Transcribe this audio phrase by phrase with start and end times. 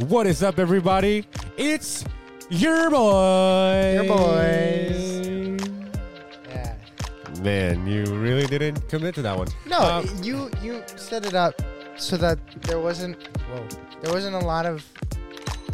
[0.00, 1.26] What is up, everybody?
[1.56, 2.04] It's
[2.50, 3.92] your boy.
[3.94, 5.58] Your boys.
[6.48, 6.74] Yeah.
[7.42, 9.48] Man, you really didn't commit to that one.
[9.66, 11.54] No, Um, you you set it up
[11.96, 13.16] so that there wasn't
[13.50, 13.66] whoa,
[14.02, 14.84] there wasn't a lot of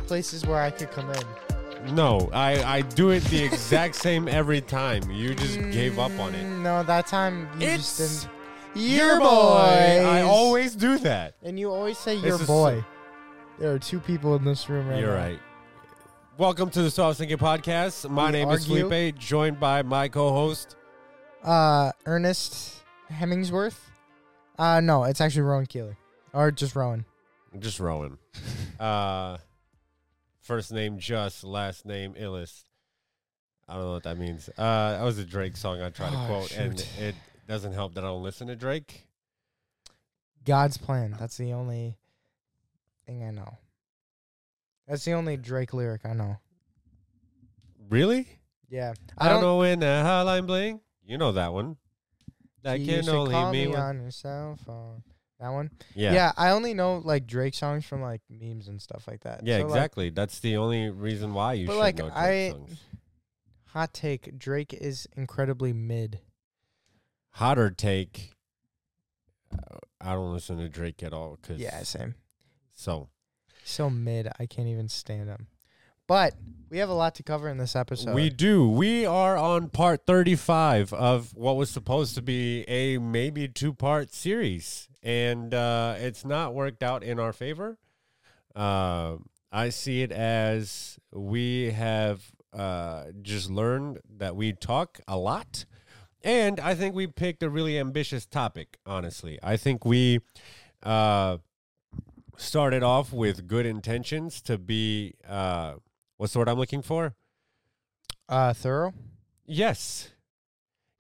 [0.07, 1.95] places where I could come in.
[1.95, 5.11] no, I, I do it the exact same every time.
[5.11, 6.45] You just gave up on it.
[6.45, 8.35] Mm, No, that time you It's just didn't.
[8.87, 9.25] Your boy.
[10.07, 11.35] I always do that.
[11.43, 12.85] and you always say your boy.
[13.59, 15.01] There are two people in this room right now.
[15.01, 15.23] You're now.
[15.27, 15.39] right.
[16.37, 18.09] Welcome to the Soft Thinking podcast.
[18.09, 18.89] My We name is argue.
[18.89, 20.77] Felipe, joined by my co-host.
[21.43, 23.79] Uh, Ernest Hemingsworth.
[24.59, 25.97] Uh, no, it's actually Rowan Keeler,
[26.33, 27.05] or just Rowan.
[27.59, 28.19] Just Rowan.
[28.81, 29.39] uh,
[30.41, 32.65] first name Just, last name Illis.
[33.69, 34.49] I don't know what that means.
[34.57, 36.89] Uh, that was a Drake song I tried to Oh, quote, and shoot.
[37.01, 37.15] it
[37.49, 39.07] doesn't help that I don't listen to Drake.
[40.45, 41.15] God's plan.
[41.19, 41.97] That's the only
[43.09, 43.59] thing I know.
[44.87, 46.37] That's the only Drake lyric I know.
[47.89, 48.29] Really?
[48.69, 50.81] Yeah, I, don't, know when the hotline bling.
[51.07, 51.79] You know that one.
[52.63, 55.03] That You can only call me on your cell phone.
[55.41, 55.71] That one.
[55.95, 56.13] Yeah.
[56.13, 56.33] Yeah.
[56.37, 59.41] I only know like Drake songs from like memes and stuff like that.
[59.47, 60.11] Yeah, So, like, exactly.
[60.11, 62.81] That's the only reason why you But, should like, know Drake I- songs.
[63.69, 66.21] hot take: Drake is incredibly mid.
[67.31, 68.35] Hotter take.
[69.53, 71.39] uh, I don't listen to Drake at all.
[71.41, 72.17] Cause Yeah, same.
[72.79, 73.09] So
[73.65, 75.49] So mid, I can't even stand him.
[76.07, 76.35] But
[76.71, 78.15] we have a lot to cover in this episode.
[78.15, 78.67] we do.
[78.69, 84.89] We are on part thirty-five of what was supposed to be a maybe two-part series,
[85.03, 87.79] and uh, it's not worked out in our favor.
[88.55, 89.17] Uh,
[89.53, 92.23] I see it as we have
[92.55, 95.67] uh, just learned that we talk a lot.
[96.25, 99.39] And I think we picked a really ambitious topic, honestly.
[99.43, 100.21] I think we
[100.83, 101.39] uh,
[102.39, 105.75] started off with good intentions to be, uh,
[106.17, 107.15] what's the word I'm looking for?
[108.29, 108.93] uh thorough.
[109.47, 110.11] Yes.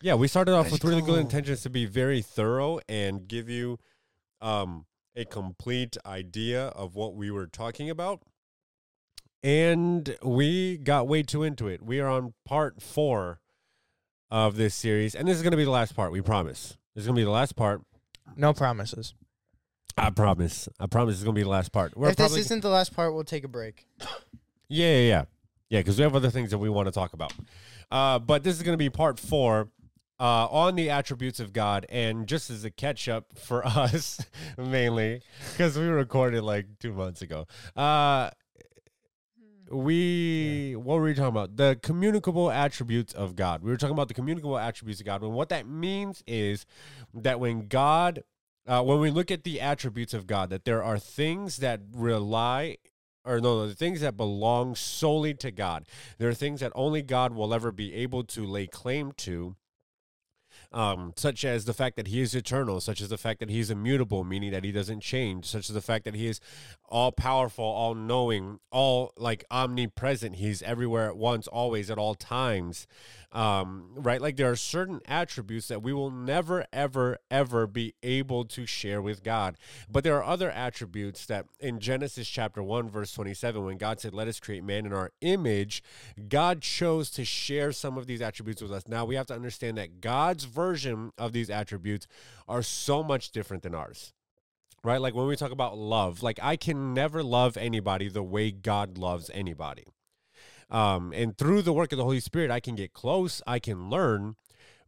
[0.00, 3.78] Yeah, we started off with really good intentions to be very thorough and give you
[4.40, 8.22] um, a complete idea of what we were talking about.
[9.42, 11.82] And we got way too into it.
[11.82, 13.40] We are on part four
[14.30, 16.12] of this series, and this is going to be the last part.
[16.12, 16.78] We promise.
[16.94, 17.82] This is going to be the last part.
[18.36, 19.14] No promises.
[19.98, 20.68] I promise.
[20.78, 21.96] I promise it's going to be the last part.
[21.96, 23.86] We're if this probably- isn't the last part, we'll take a break.
[24.70, 25.24] Yeah, yeah, yeah.
[25.70, 27.32] Yeah, because we have other things that we want to talk about.
[27.90, 29.68] Uh, but this is going to be part four
[30.20, 31.86] uh, on the attributes of God.
[31.88, 34.20] And just as a catch up for us,
[34.58, 35.22] mainly,
[35.52, 37.46] because we recorded like two months ago.
[37.74, 38.28] Uh,
[39.70, 41.56] we, what were we talking about?
[41.56, 43.62] The communicable attributes of God.
[43.62, 45.22] We were talking about the communicable attributes of God.
[45.22, 46.66] And what that means is
[47.14, 48.22] that when God,
[48.68, 52.76] uh, when we look at the attributes of God, that there are things that rely
[53.28, 55.86] or no, the things that belong solely to God.
[56.16, 59.56] There are things that only God will ever be able to lay claim to.
[60.70, 63.58] Um, such as the fact that he is eternal, such as the fact that he
[63.58, 66.40] is immutable, meaning that he doesn't change, such as the fact that he is
[66.86, 70.36] all powerful, all knowing, all like omnipresent.
[70.36, 72.86] He's everywhere at once, always, at all times.
[73.30, 74.22] Um, right?
[74.22, 79.02] Like there are certain attributes that we will never, ever, ever be able to share
[79.02, 79.58] with God.
[79.90, 84.14] But there are other attributes that in Genesis chapter 1, verse 27, when God said,
[84.14, 85.82] Let us create man in our image,
[86.28, 88.88] God chose to share some of these attributes with us.
[88.88, 92.06] Now we have to understand that God's version of these attributes
[92.48, 94.14] are so much different than ours.
[94.84, 95.00] Right?
[95.00, 98.96] Like when we talk about love, like I can never love anybody the way God
[98.96, 99.84] loves anybody.
[100.70, 103.88] Um, and through the work of the Holy Spirit, I can get close, I can
[103.88, 104.36] learn,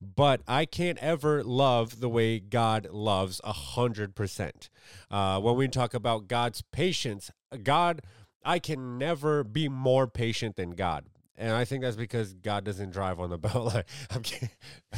[0.00, 4.68] but I can't ever love the way God loves a hundred percent.
[5.10, 7.30] Uh, when we talk about God's patience,
[7.62, 8.02] God,
[8.44, 11.04] I can never be more patient than God.
[11.36, 13.74] And I think that's because God doesn't drive on the belt.
[13.74, 14.50] Like, I'm kidding.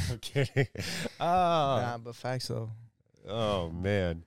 [0.09, 0.67] I'm kidding.
[1.19, 1.23] Oh,
[1.81, 2.71] Nah, but facts though.
[3.27, 4.23] oh man.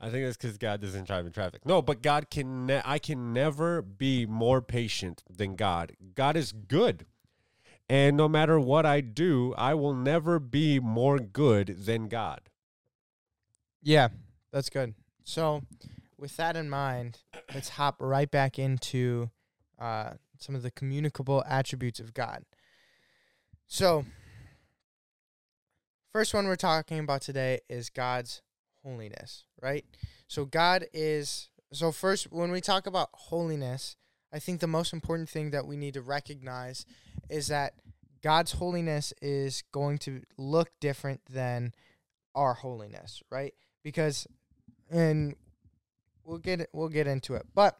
[0.00, 1.66] I think that's because God doesn't drive in traffic.
[1.66, 2.66] No, but God can.
[2.66, 5.96] Ne- I can never be more patient than God.
[6.14, 7.06] God is good,
[7.88, 12.42] and no matter what I do, I will never be more good than God.
[13.82, 14.08] Yeah,
[14.52, 14.94] that's good.
[15.24, 15.62] So,
[16.16, 17.18] with that in mind,
[17.54, 19.30] let's hop right back into
[19.78, 22.44] uh, some of the communicable attributes of God.
[23.66, 24.04] So,
[26.12, 28.42] first one we're talking about today is God's
[28.84, 29.84] holiness, right?
[30.26, 33.96] So, God is, so first, when we talk about holiness,
[34.32, 36.84] I think the most important thing that we need to recognize
[37.30, 37.74] is that
[38.22, 41.72] God's holiness is going to look different than
[42.34, 43.54] our holiness, right?
[43.82, 44.26] Because
[44.90, 45.34] and
[46.24, 47.46] we'll get we'll get into it.
[47.54, 47.78] But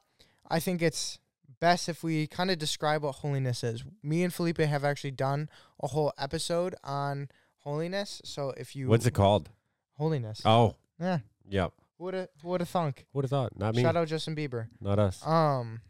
[0.48, 1.18] I think it's
[1.60, 3.84] best if we kind of describe what holiness is.
[4.02, 5.48] Me and Felipe have actually done
[5.82, 7.28] a whole episode on
[7.58, 8.22] holiness.
[8.24, 9.50] So if you What's it called?
[9.96, 11.18] holiness, Oh, yeah,
[11.48, 11.72] yep.
[11.98, 13.06] who would have who would have thunk?
[13.12, 13.58] What have thought?
[13.58, 13.82] Not me.
[13.82, 14.68] Shout out Justin Bieber.
[14.80, 15.24] Not us.
[15.26, 15.80] Um,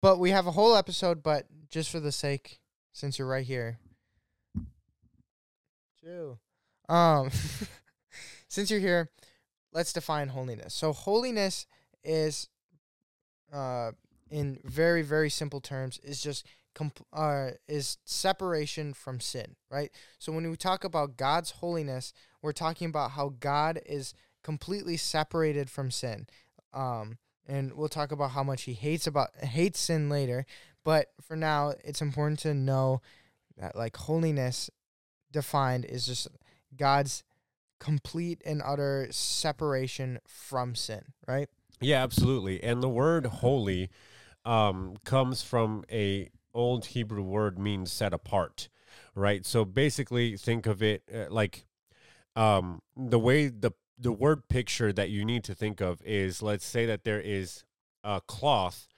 [0.00, 1.22] but we have a whole episode.
[1.22, 2.60] But just for the sake,
[2.92, 3.78] since you're right here,
[6.00, 6.38] Chew.
[6.88, 7.30] Um,
[8.48, 9.10] since you're here,
[9.72, 10.74] let's define holiness.
[10.74, 11.66] So holiness
[12.02, 12.48] is,
[13.52, 13.92] uh,
[14.30, 19.90] in very very simple terms, is just comp- uh, is separation from sin, right?
[20.18, 22.12] So when we talk about God's holiness,
[22.44, 24.12] we're talking about how God is
[24.42, 26.26] completely separated from sin.
[26.74, 30.44] Um, and we'll talk about how much he hates about hates sin later.
[30.84, 33.00] But for now, it's important to know
[33.56, 34.68] that like holiness
[35.32, 36.28] defined is just
[36.76, 37.24] God's
[37.80, 41.48] complete and utter separation from sin, right?
[41.80, 42.62] Yeah, absolutely.
[42.62, 43.88] And the word holy
[44.44, 48.68] um, comes from a old Hebrew word means set apart,
[49.14, 49.46] right?
[49.46, 51.64] So basically, think of it uh, like
[52.36, 56.64] um, the way the the word picture that you need to think of is let's
[56.64, 57.64] say that there is
[58.02, 58.88] a cloth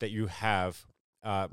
[0.00, 0.84] that you have
[1.22, 1.46] uh,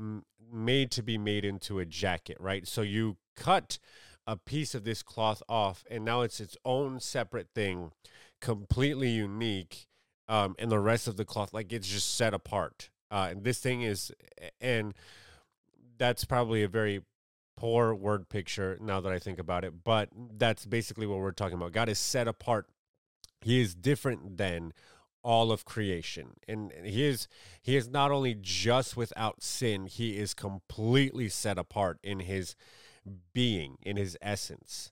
[0.52, 2.68] made to be made into a jacket, right?
[2.68, 3.78] So you cut
[4.26, 7.92] a piece of this cloth off, and now it's its own separate thing,
[8.42, 9.88] completely unique
[10.28, 12.90] um, and the rest of the cloth like it's just set apart.
[13.12, 14.12] Uh, and this thing is,
[14.62, 14.94] and
[15.98, 17.02] that's probably a very
[17.60, 21.58] poor word picture now that I think about it, but that's basically what we're talking
[21.58, 21.72] about.
[21.72, 22.68] God is set apart.
[23.42, 24.74] He is different than
[25.24, 27.28] all of creation, and he is
[27.62, 32.56] he is not only just without sin, he is completely set apart in his
[33.34, 34.92] being, in his essence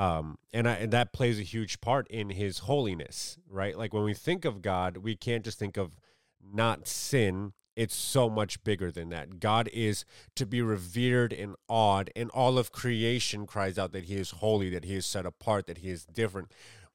[0.00, 3.76] um, and I, and that plays a huge part in his holiness, right?
[3.76, 5.98] Like when we think of God, we can't just think of
[6.42, 7.52] not sin.
[7.76, 9.40] It's so much bigger than that.
[9.40, 10.04] God is
[10.36, 14.70] to be revered and awed, and all of creation cries out that He is holy,
[14.70, 16.52] that He is set apart, that He is different,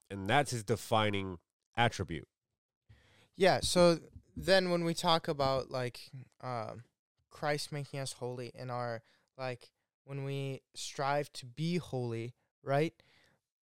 [0.09, 1.37] and that's His defining
[1.75, 2.27] attribute.
[3.35, 3.59] Yeah.
[3.61, 3.99] So
[4.35, 6.11] then when we talk about like
[6.41, 6.83] um,
[7.31, 9.01] Christ making us holy in our
[9.37, 9.71] like
[10.05, 12.33] when we strive to be holy,
[12.63, 12.93] right?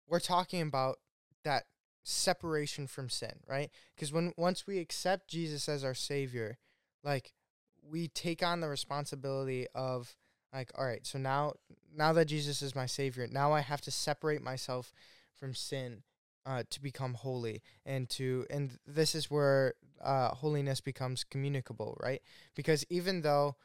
[0.07, 0.97] We're talking about
[1.43, 1.65] that
[2.03, 3.69] separation from sin, right?
[3.95, 6.57] Because when once we accept Jesus as our savior,
[7.03, 7.33] like
[7.81, 10.15] we take on the responsibility of
[10.53, 11.53] like all right, so now
[11.95, 14.91] now that Jesus is my savior, now I have to separate myself
[15.35, 16.03] from sin
[16.45, 22.21] uh, to become holy and to and this is where uh, holiness becomes communicable, right?
[22.55, 23.55] Because even though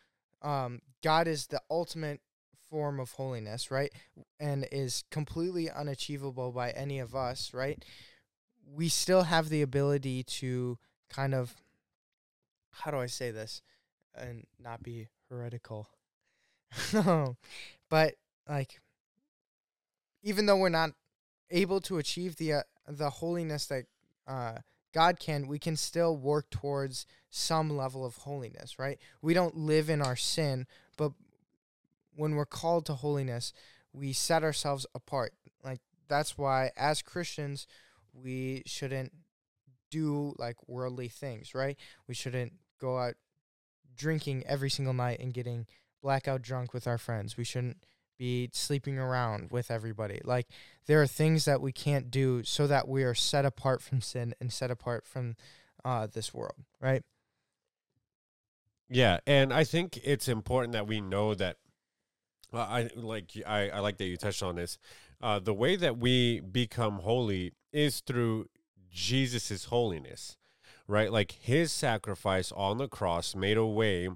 [0.43, 2.21] um, God is the ultimate
[2.69, 3.93] form of holiness, right?
[4.39, 7.83] And is completely unachievable by any of us, right?
[8.67, 10.79] We still have the ability to
[11.09, 11.55] kind of
[12.75, 13.63] how do I say this
[14.15, 15.89] and not be heretical.
[17.89, 18.15] but
[18.49, 18.81] like
[20.23, 20.91] even though we're not
[21.51, 23.85] able to achieve the uh, the holiness that
[24.27, 24.57] uh,
[24.93, 28.99] God can, we can still work towards some level of holiness, right?
[29.23, 30.67] We don't live in our sin,
[30.97, 31.13] but
[32.17, 33.53] when we're called to holiness,
[33.93, 35.33] we set ourselves apart.
[35.65, 37.67] Like that's why as Christians,
[38.13, 39.13] we shouldn't
[39.91, 41.77] do like worldly things, right?
[42.09, 42.53] We shouldn't
[42.85, 43.15] go out
[43.97, 45.67] drinking every single night and getting
[46.03, 47.37] blackout drunk with our friends.
[47.37, 47.79] We shouldn't
[48.19, 50.21] be sleeping around with everybody.
[50.25, 50.47] Like
[50.87, 54.35] there are things that we can't do so that we are set apart from sin
[54.41, 55.37] and set apart from
[55.85, 57.03] uh, this world, right?
[58.89, 61.57] Yeah, and I think it's important that we know that.
[62.53, 64.79] Well, I like I, I like that you touched on this.
[65.21, 68.47] Uh, the way that we become holy is through
[68.93, 70.37] Jesus's holiness,
[70.87, 71.11] right?
[71.11, 74.09] Like His sacrifice on the cross made a way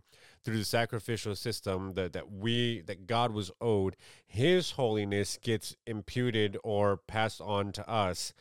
[0.45, 3.97] through the sacrificial system that, that we that God was owed.
[4.27, 8.33] His holiness gets imputed or passed on to us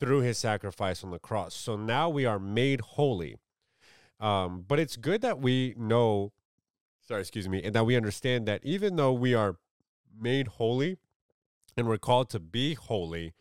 [0.00, 1.54] through His sacrifice on the cross.
[1.54, 3.36] So now we are made holy.
[4.20, 6.32] Um, but it's good that we know,
[7.06, 9.56] sorry, excuse me, and that we understand that even though we are
[10.18, 10.96] made holy
[11.76, 13.34] and we're called to be holy,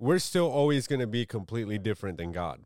[0.00, 2.62] we're still always going to be completely different than God.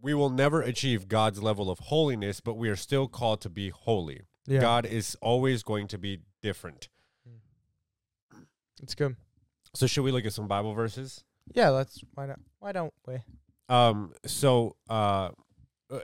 [0.00, 3.68] We will never achieve God's level of holiness, but we are still called to be
[3.68, 4.22] holy.
[4.60, 6.88] God is always going to be different.
[8.82, 9.16] it's good.
[9.74, 11.24] So should we look at some Bible verses?
[11.52, 12.40] Yeah, let's why not?
[12.60, 13.18] Why don't we?
[13.68, 15.30] Um, so uh,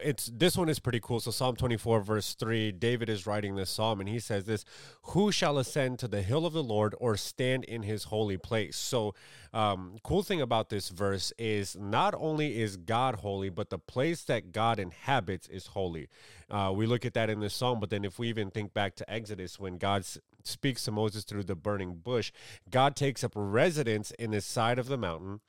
[0.02, 1.20] it's this one is pretty cool.
[1.20, 4.64] So Psalm 24 verse 3, David is writing this psalm and he says this,
[5.02, 8.76] "Who shall ascend to the hill of the Lord or stand in his holy place?"
[8.76, 9.14] So,
[9.52, 14.22] um cool thing about this verse is not only is God holy, but the place
[14.24, 16.08] that God inhabits is holy.
[16.50, 18.94] Uh, we look at that in this psalm, but then if we even think back
[18.96, 20.04] to Exodus when God
[20.44, 22.32] speaks to Moses through the burning bush,
[22.70, 25.40] God takes up residence in the side of the mountain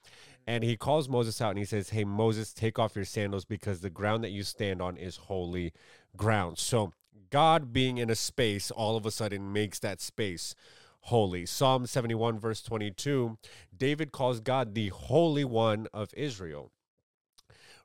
[0.48, 3.82] and he calls Moses out and he says, Hey, Moses, take off your sandals because
[3.82, 5.74] the ground that you stand on is holy
[6.16, 6.58] ground.
[6.58, 6.94] So,
[7.30, 10.56] God being in a space all of a sudden makes that space
[11.02, 11.46] holy.
[11.46, 13.38] Psalm 71, verse 22,
[13.78, 16.72] David calls God the Holy One of Israel.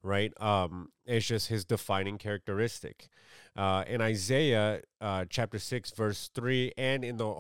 [0.03, 0.33] Right?
[0.41, 3.09] Um, it's just his defining characteristic.
[3.55, 7.39] Uh, in Isaiah uh, chapter 6, verse 3, and in the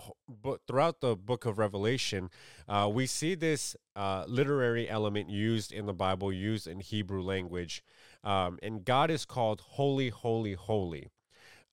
[0.68, 2.30] throughout the book of Revelation,
[2.68, 7.82] uh, we see this uh, literary element used in the Bible, used in Hebrew language.
[8.22, 11.10] Um, and God is called holy, holy, holy.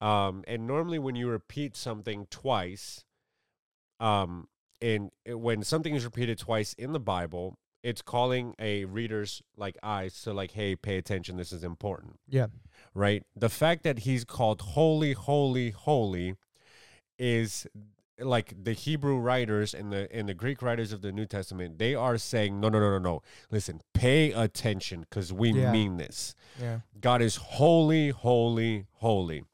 [0.00, 3.04] Um, and normally, when you repeat something twice,
[3.98, 4.48] um,
[4.80, 10.20] and when something is repeated twice in the Bible, it's calling a reader's like eyes
[10.22, 11.36] to like, hey, pay attention.
[11.36, 12.46] This is important Yeah.
[12.94, 13.22] right?
[13.34, 16.36] The fact that he's called holy, holy, holy
[17.18, 17.66] is
[18.18, 21.94] like the Hebrew writers and the and the Greek writers of the New Testament, they
[21.94, 23.22] are saying, no, no, no, no, no.
[23.50, 25.72] Listen, pay attention because we Yeah.
[25.72, 26.34] mean this.
[26.60, 26.80] Yeah.
[27.00, 29.44] God is holy, holy, holy.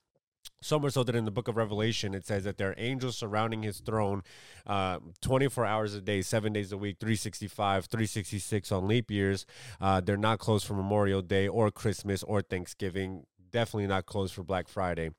[0.67, 3.17] So much so that in the book of Revelation, it says that there are angels
[3.17, 4.25] surrounding his throne
[4.67, 9.47] uh, 24 hours a day, seven days a week, 365, 366 on leap years.
[9.81, 13.27] Uh, they're not closed for Memorial Day or Christmas or Thanksgiving.
[13.53, 15.11] Definitely not closed for Black Friday.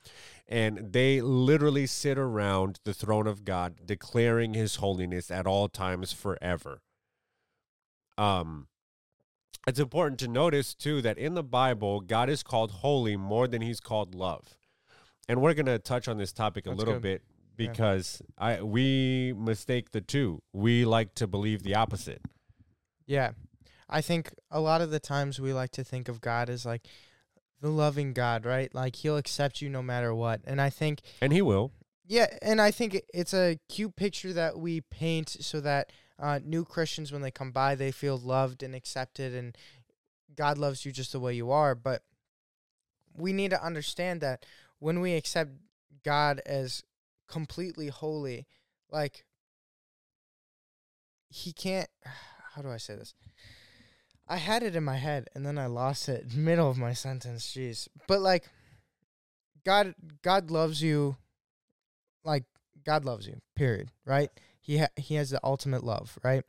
[0.50, 6.12] And they literally sit around the throne of God, declaring his holiness at all times
[6.12, 6.82] forever.
[8.18, 8.68] Um,
[9.66, 13.62] it's important to notice too that in the Bible, God is called holy more than
[13.62, 14.58] he's called love.
[15.27, 17.01] And we're going to touch on this topic a That's little good.
[17.03, 17.22] bit
[17.57, 17.67] Yeah.
[17.69, 20.41] because I we mistake the two.
[20.53, 22.22] We like to believe the opposite.
[23.05, 23.31] Yeah.
[23.89, 26.86] I think a lot of the times we like to think of God as like
[27.62, 28.74] the loving God, right?
[28.74, 30.41] Like he'll accept you no matter what.
[30.46, 31.72] And I think And he will.
[32.10, 36.63] Yeah, and I think it's a cute picture that we paint so that uh, new
[36.63, 39.57] Christians, when they come by, they feel loved and accepted, and
[40.34, 41.75] God loves you just the way you are.
[41.75, 42.03] But
[43.17, 44.46] we need to understand that
[44.79, 45.51] when we accept
[46.03, 46.84] God as
[47.27, 48.46] completely holy,
[48.91, 49.25] like
[51.29, 51.89] He can't.
[52.55, 53.13] How do I say this?
[54.27, 57.46] I had it in my head and then I lost it middle of my sentence.
[57.55, 58.50] Jeez, but like,
[59.63, 59.93] God,
[60.24, 61.17] God loves you
[62.27, 62.43] like
[62.86, 63.41] God loves you.
[63.55, 63.89] Period.
[64.05, 64.29] Right?
[64.60, 66.19] He ha- he has the ultimate love.
[66.24, 66.43] Right?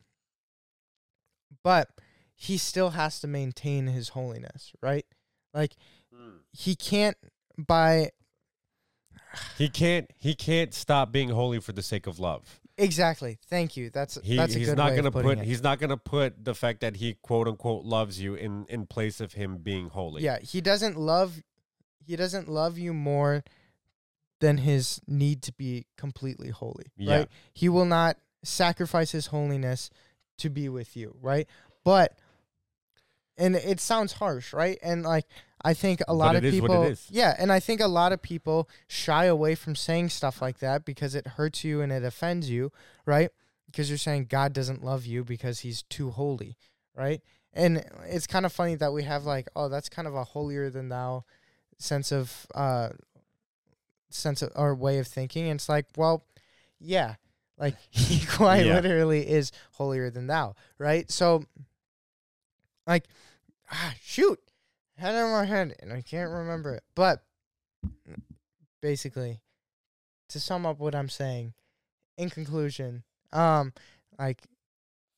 [1.62, 1.88] But
[2.34, 4.72] he still has to maintain his holiness.
[4.82, 5.06] Right?
[5.54, 5.74] Like
[6.14, 6.38] hmm.
[6.52, 7.16] he can't
[7.56, 8.10] by
[9.56, 12.60] He can't he can't stop being holy for the sake of love.
[12.76, 13.38] exactly.
[13.48, 13.90] Thank you.
[13.90, 15.44] That's He, that's a he's good not way to of putting put it.
[15.44, 19.20] he's not to put the fact that he quote unquote loves you in in place
[19.20, 20.22] of him being holy.
[20.22, 21.42] Yeah, he doesn't love
[22.04, 23.44] he doesn't love you more
[24.40, 26.86] than his need to be completely holy.
[26.96, 27.16] Yeah.
[27.18, 27.28] Right?
[27.52, 29.90] He will not sacrifice his holiness
[30.38, 31.48] to be with you, right?
[31.84, 32.16] But
[33.36, 34.78] and it sounds harsh, right?
[34.82, 35.26] And like
[35.64, 37.06] I think a lot But of it is what it people is.
[37.10, 40.84] Yeah, and I think a lot of people shy away from saying stuff like that
[40.84, 42.70] because it hurts you and it offends you,
[43.06, 43.30] right?
[43.66, 46.56] Because you're saying God doesn't love you because he's too holy,
[46.94, 47.20] right?
[47.52, 50.70] And it's kind of funny that we have like, oh, that's kind of a holier
[50.70, 51.24] than thou
[51.80, 52.90] sense of uh
[54.10, 55.48] sense of or way of thinking.
[55.48, 56.24] And it's like, well,
[56.78, 57.16] yeah,
[57.58, 58.74] like he quite Yeah.
[58.76, 61.10] literally is holier than thou, right?
[61.10, 61.44] So
[62.86, 63.04] like
[63.70, 64.40] ah shoot.
[64.98, 66.82] Had it in my head and I can't remember it.
[66.94, 67.22] But
[68.82, 69.40] basically,
[70.28, 71.54] to sum up what I'm saying,
[72.16, 73.72] in conclusion, um,
[74.18, 74.42] like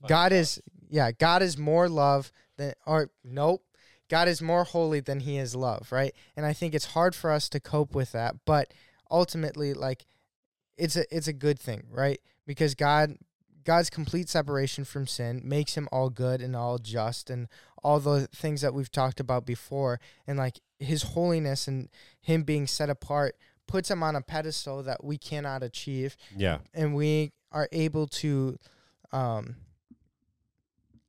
[0.06, 3.64] God is yeah, God is more love than or nope.
[4.08, 6.12] God is more holy than he is love, right?
[6.36, 8.74] And I think it's hard for us to cope with that, but
[9.10, 10.04] ultimately like
[10.76, 12.20] it's a it's a good thing, right?
[12.46, 13.16] Because God
[13.64, 17.48] God's complete separation from sin makes him all good and all just and
[17.82, 21.88] all the things that we've talked about before and like his holiness and
[22.20, 23.36] him being set apart
[23.66, 26.58] puts him on a pedestal that we cannot achieve Yeah.
[26.74, 28.58] and we are able to
[29.12, 29.56] um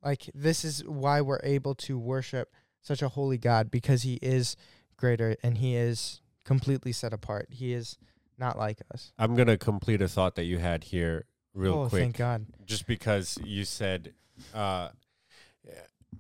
[0.04, 4.56] like this is why we're able to worship such a holy God because he is
[4.98, 7.48] greater and he is completely set apart.
[7.52, 7.98] He is
[8.38, 9.12] not like us.
[9.20, 12.02] I'm going to complete a thought that you had here real oh, quick.
[12.02, 12.46] thank God.
[12.66, 14.14] just because you said
[14.54, 14.90] uh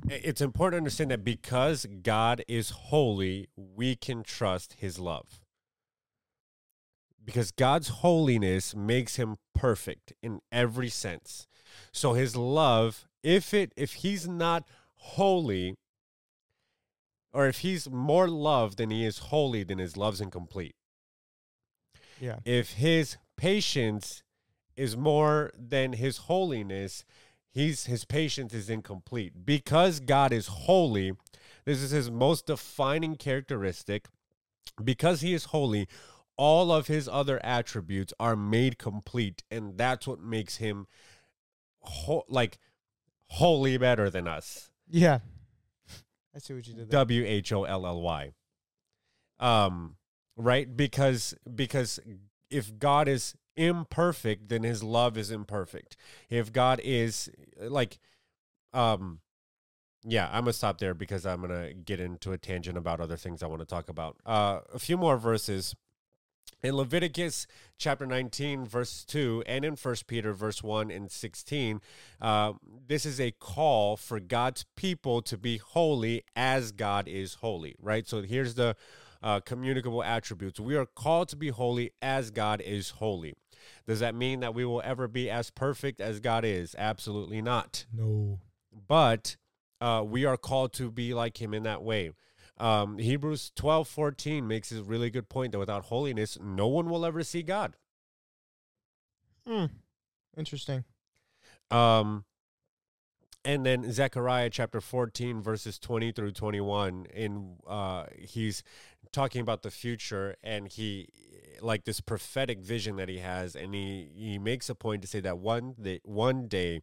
[0.10, 5.42] it's important to understand that because God is holy, we can trust his love.
[7.24, 11.48] Because God's holiness makes him perfect in every sense.
[11.92, 14.64] So his love, if it if he's not
[14.96, 15.76] holy
[17.32, 20.76] or if he's more loved than he is holy, then his love's incomplete.
[22.20, 22.38] Yeah.
[22.44, 24.24] If his patience
[24.76, 27.06] is more than his holiness,
[27.52, 29.46] he's his patience is incomplete.
[29.46, 31.14] Because God is holy,
[31.66, 34.08] this is his most defining characteristic.
[34.84, 35.88] Because he is holy,
[36.38, 40.88] all of his other attributes are made complete, and that's what makes him
[41.82, 42.58] ho- like
[43.28, 44.72] wholly better than us.
[44.90, 45.20] Yeah.
[46.36, 46.90] I see what you did.
[46.90, 48.32] W H O L L Y.
[49.40, 49.98] Um,
[50.36, 50.76] right?
[50.76, 52.00] Because because
[52.50, 55.98] if God is imperfect, then his love is imperfect.
[56.30, 57.30] If God is
[57.60, 58.00] like
[58.74, 59.20] um
[60.04, 63.44] yeah, I'm gonna stop there because I'm gonna get into a tangent about other things
[63.44, 64.18] I want to talk about.
[64.26, 65.76] Uh a few more verses
[66.64, 71.82] in Leviticus chapter 19, verse 2, and in 1 Peter, verse 1 and 16,
[72.22, 72.54] uh,
[72.88, 78.08] this is a call for God's people to be holy as God is holy, right?
[78.08, 78.76] So here's the
[79.22, 80.60] uh, communicable attributes.
[80.60, 83.34] We are called to be holy as God is holy.
[83.86, 86.76] Does that mean that we will ever be as perfect as God is?
[86.78, 87.86] Absolutely not.
[87.94, 88.40] No.
[88.88, 89.38] But
[89.80, 92.12] uh, we are called to be like Him in that way.
[92.58, 97.06] Um, Hebrews 12 14 makes a really good point that without holiness, no one will
[97.06, 97.76] ever see God.
[99.48, 99.66] Hmm.
[100.38, 100.84] Interesting.
[101.72, 102.26] Um,
[103.44, 108.62] and then Zechariah chapter 14, verses 20 through 21, in uh, he's
[109.12, 111.08] talking about the future and he
[111.62, 115.20] like this prophetic vision that he has, and he, he makes a point to say
[115.20, 116.82] that one day, one day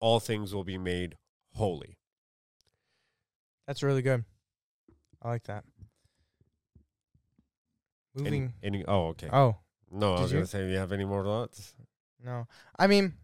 [0.00, 1.16] all things will be made
[1.54, 1.96] holy.
[3.66, 4.24] That's really good.
[5.22, 5.64] I like that.
[8.18, 8.52] Any- Moving.
[8.62, 9.28] any, oh, okay.
[9.32, 9.56] oh,
[9.90, 10.40] no, I did was you?
[10.40, 11.74] to say, you have any more thoughts?
[12.22, 12.46] no.
[12.78, 13.14] I mean,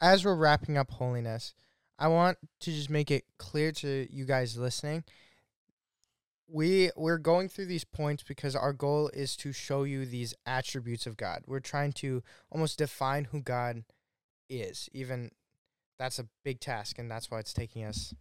[0.00, 1.54] as we're wrapping up holiness,
[1.98, 5.04] I want to just make it clear to you guys listening.
[6.48, 11.06] We we're going through these points because our goal is to show you these attributes
[11.06, 11.42] of God.
[11.46, 13.82] We're trying to almost define who God
[14.48, 14.88] is.
[14.92, 15.32] Even
[15.98, 18.14] that's a big task and that's why it's taking us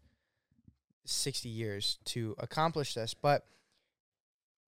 [1.05, 3.13] 60 years to accomplish this.
[3.13, 3.45] But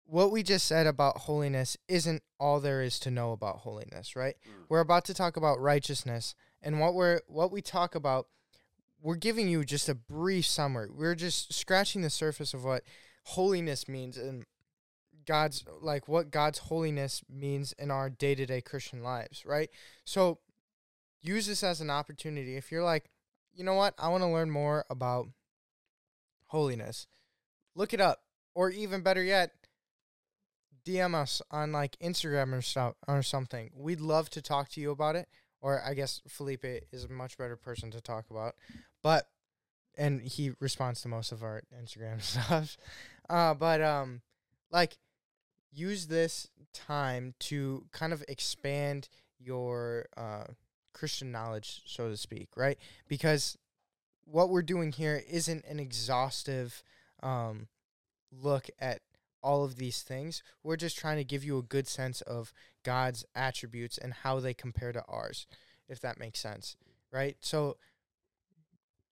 [0.08, 4.36] what we just said about holiness isn't all there is to know about holiness, right?
[4.48, 4.66] Mm.
[4.70, 8.28] We're about to talk about righteousness, and what we're what we talk about,
[9.02, 10.90] we're giving you just a brief summary.
[10.90, 12.84] We're just scratching the surface of what
[13.28, 14.46] holiness means and
[15.26, 19.70] God's like what God's holiness means in our day-to-day Christian lives, right?
[20.06, 20.40] So
[21.22, 22.56] use this as an opportunity.
[22.56, 23.10] If you're like,
[23.54, 25.28] you know what, I want to learn more about
[26.46, 27.08] holiness.
[27.76, 28.22] Look it up.
[28.56, 29.52] Or even better yet,
[30.86, 33.72] DM us on like Instagram or stuff or something.
[33.76, 35.28] We'd love to talk to you about it.
[35.60, 38.56] Or I guess Felipe is a much better person to talk about.
[39.04, 39.28] But
[39.98, 42.78] and he responds to most of our Instagram stuff.
[43.30, 44.22] Uh but um
[44.72, 44.98] like
[45.72, 49.10] use this time to kind of expand
[49.40, 50.46] your uh
[50.94, 52.78] Christian knowledge, so to speak, right?
[53.08, 53.58] Because
[54.26, 56.84] what we're doing here isn't an exhaustive
[57.24, 57.68] um,
[58.32, 59.02] look at
[59.44, 60.42] all of these things.
[60.64, 62.52] We're just trying to give you a good sense of
[62.84, 65.46] God's attributes and how they compare to ours,
[65.88, 66.76] if that makes sense,
[67.12, 67.38] right?
[67.40, 67.78] So,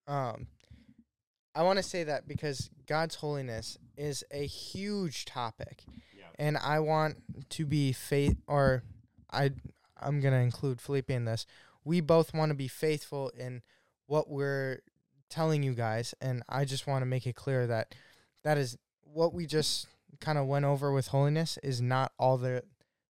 [0.08, 0.48] um,
[1.56, 5.84] I want to say that because God's holiness is a huge topic,
[6.18, 6.26] Yeah.
[6.38, 7.18] and I want
[7.52, 8.84] to be faith, or
[9.32, 9.52] I,
[10.00, 11.46] I'm gonna include Felipe in this.
[11.84, 13.62] We both want to be faithful in
[14.08, 14.80] what we're
[15.30, 17.96] telling you guys, and I just want to make it clear that
[18.44, 19.88] that is what we just
[20.20, 22.64] kind of went over with holiness is not all there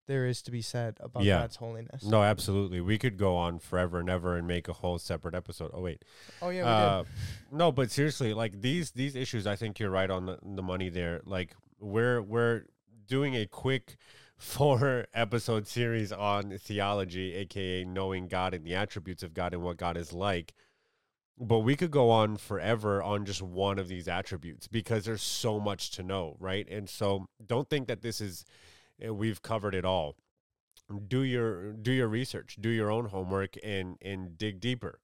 [0.06, 1.40] there is to be said about Yeah.
[1.40, 2.04] God's holiness.
[2.04, 2.80] No, absolutely.
[2.80, 5.70] We could go on forever and ever and make a whole separate episode.
[5.74, 6.04] Oh, wait.
[6.42, 7.04] Oh yeah, we Uh,
[7.50, 10.88] no, but seriously, like these these issues, I think you're right on the, the money
[10.88, 11.20] there.
[11.24, 12.64] Like we're we're
[13.06, 13.96] doing a quick
[14.36, 19.76] four episode series on theology, aka knowing God and the attributes of God and what
[19.76, 20.54] God is like.
[21.36, 25.58] But we could go on forever on just one of these attributes because there's so
[25.58, 26.68] much to know, right?
[26.68, 28.44] And so don't think that this is
[29.10, 30.16] we've covered it all.
[31.08, 35.00] Do your do your research, do your own homework, and and dig deeper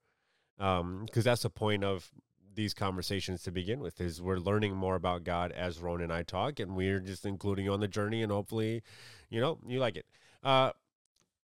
[0.59, 2.11] um because that's the point of
[2.55, 6.22] these conversations to begin with is we're learning more about god as ron and i
[6.22, 8.83] talk and we're just including you on the journey and hopefully
[9.31, 10.05] you know you like it
[10.42, 10.70] uh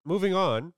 [0.05, 0.73] moving on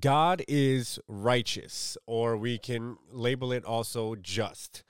[0.00, 4.82] God is righteous, or we can label it also just.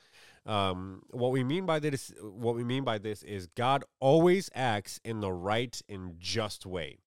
[0.47, 5.01] Um, what we mean by this, what we mean by this is God always acts
[5.05, 6.99] in the right and just way.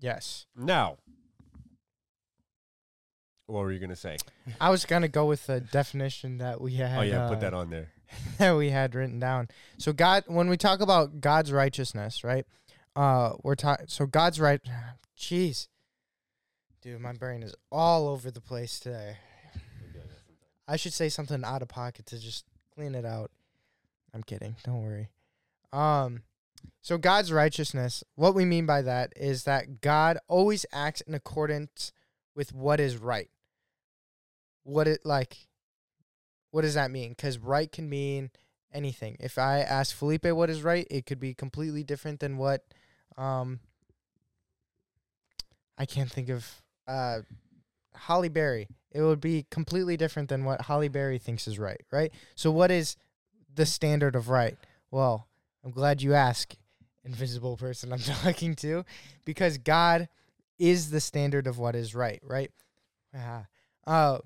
[0.00, 0.46] Yes.
[0.56, 0.98] Now,
[3.46, 4.16] what were you gonna say?
[4.60, 6.98] I was gonna go with the definition that we had.
[6.98, 7.92] oh yeah, uh, put that on there.
[8.38, 9.48] that we had written down.
[9.78, 12.46] So God, when we talk about God's righteousness, right?
[12.96, 13.86] Uh, we're talking.
[13.88, 14.60] So God's right.
[15.18, 15.68] Jeez,
[16.82, 19.16] dude, my brain is all over the place today.
[20.66, 23.30] I should say something out of pocket to just clean it out.
[24.12, 24.56] I'm kidding.
[24.64, 25.08] Don't worry.
[25.72, 26.22] Um,
[26.80, 28.04] so God's righteousness.
[28.14, 31.92] What we mean by that is that God always acts in accordance
[32.34, 33.30] with what is right.
[34.62, 35.48] What it like
[36.50, 37.10] what does that mean?
[37.10, 38.30] Because right can mean
[38.72, 39.16] anything.
[39.18, 42.64] If I ask Felipe what is right, it could be completely different than what
[43.18, 43.58] um
[45.76, 47.20] I can't think of uh
[47.94, 48.68] Halle Berry.
[48.94, 52.12] It would be completely different than what Halle Berry thinks is right, right?
[52.36, 52.96] So what is
[53.52, 54.56] the standard of right?
[54.90, 55.26] Well,
[55.64, 56.54] I'm glad you ask,
[57.04, 58.84] invisible person I'm talking to,
[59.24, 60.08] because God
[60.58, 62.50] is the standard of what is right, right?
[63.14, 63.46] Ah.
[63.86, 64.18] Uh,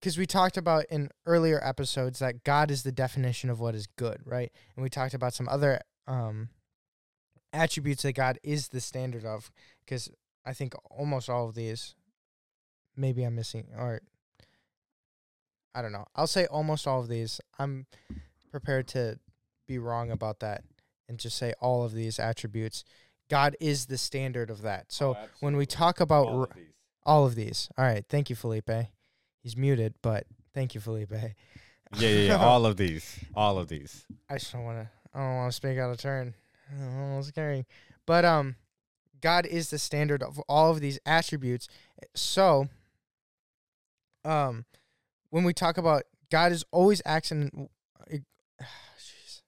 [0.00, 3.86] because we talked about in earlier episodes that God is the definition of what is
[3.86, 4.52] good, right?
[4.76, 6.50] And we talked about some other um,
[7.52, 9.50] attributes that God is the standard of.
[9.84, 10.08] Because
[10.46, 11.96] I think almost all of these,
[12.98, 14.00] maybe I'm missing, or
[15.74, 16.06] I don't know.
[16.16, 17.40] I'll say almost all of these.
[17.58, 17.86] I'm
[18.50, 19.18] prepared to
[19.66, 20.64] be wrong about that
[21.08, 22.84] and just say all of these attributes.
[23.30, 24.86] God is the standard of that.
[24.88, 26.64] So when we talk about All of these.
[27.04, 28.70] all of these, all right, thank you, Felipe.
[29.42, 31.12] He's muted, but thank you, Felipe.
[31.12, 32.36] Yeah, yeah, yeah.
[32.36, 33.18] all of these.
[33.34, 34.04] All of these.
[34.28, 34.90] I just don't want to.
[35.14, 36.34] I don't want to speak out of turn.
[37.18, 37.66] It's scary,
[38.04, 38.56] but um,
[39.22, 41.66] God is the standard of all of these attributes.
[42.14, 42.68] So,
[44.28, 44.66] um,
[45.30, 47.68] when we talk about God is always acts in,
[48.10, 49.40] jeez.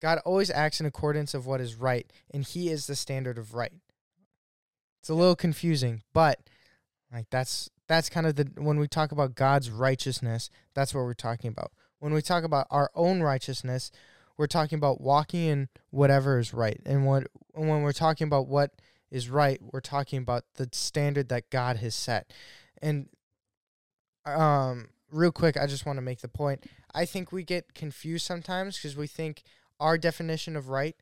[0.00, 3.54] God always acts in accordance of what is right, and He is the standard of
[3.54, 3.72] right.
[5.00, 6.40] It's a little confusing, but
[7.12, 11.14] like that's that's kind of the when we talk about God's righteousness, that's what we're
[11.14, 11.72] talking about.
[11.98, 13.90] When we talk about our own righteousness,
[14.36, 16.80] we're talking about walking in whatever is right.
[16.86, 18.70] And what and when we're talking about what
[19.10, 22.32] is right, we're talking about the standard that God has set.
[22.80, 23.08] And
[24.24, 26.64] um real quick, I just want to make the point.
[26.94, 29.42] I think we get confused sometimes because we think
[29.78, 30.96] our definition of right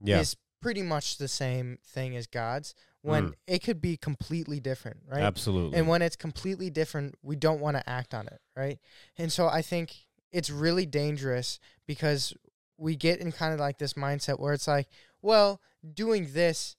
[0.00, 0.20] Yeah.
[0.20, 3.34] is pretty much the same thing as God's when Mm.
[3.46, 5.22] it could be completely different, right?
[5.22, 5.78] Absolutely.
[5.78, 8.78] And when it's completely different, we don't want to act on it, right?
[9.18, 9.94] And so I think
[10.32, 12.34] it's really dangerous because
[12.76, 14.88] we get in kind of like this mindset where it's like,
[15.22, 15.60] well,
[15.94, 16.76] doing this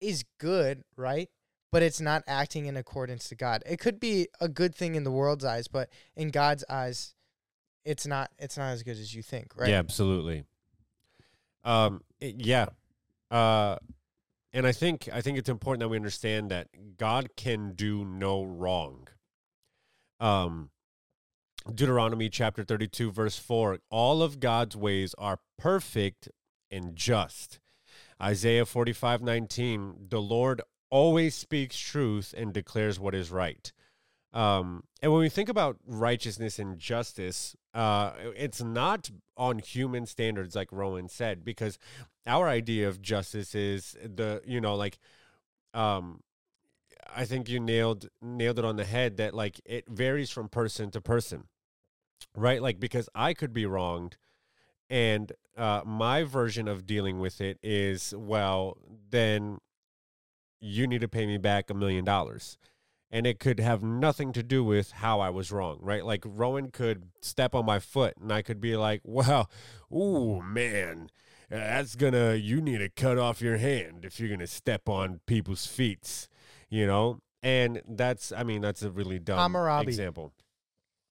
[0.00, 1.28] is good, right?
[1.72, 3.62] But it's not acting in accordance to God.
[3.66, 7.14] It could be a good thing in the world's eyes, but in God's eyes,
[7.84, 9.70] it's not it's not as good as you think, right?
[9.70, 10.44] Yeah, absolutely.
[11.64, 12.66] Um, it- yeah,
[13.30, 13.76] uh,
[14.52, 18.42] and I think I think it's important that we understand that God can do no
[18.44, 19.08] wrong.
[20.20, 20.70] Um,
[21.72, 26.28] Deuteronomy chapter thirty-two, verse four: All of God's ways are perfect
[26.70, 27.58] and just.
[28.22, 30.62] Isaiah forty-five, nineteen: The Lord
[30.96, 33.70] always speaks truth and declares what is right.
[34.32, 40.56] Um, and when we think about righteousness and justice, uh, it's not on human standards,
[40.56, 41.78] like Rowan said, because
[42.26, 44.96] our idea of justice is the, you know, like,
[45.74, 46.22] um,
[47.14, 50.90] I think you nailed nailed it on the head that like it varies from person
[50.92, 51.44] to person,
[52.34, 52.62] right?
[52.62, 54.16] Like because I could be wronged,
[54.88, 58.78] and uh, my version of dealing with it is well,
[59.10, 59.58] then
[60.60, 62.58] you need to pay me back a million dollars
[63.10, 66.04] and it could have nothing to do with how I was wrong, right?
[66.04, 69.48] Like Rowan could step on my foot and I could be like, well,
[69.92, 71.10] ooh, man,
[71.48, 75.66] that's gonna, you need to cut off your hand if you're gonna step on people's
[75.66, 76.28] feet,
[76.68, 77.20] you know?
[77.42, 79.86] And that's, I mean, that's a really dumb Hammurabi.
[79.88, 80.32] example.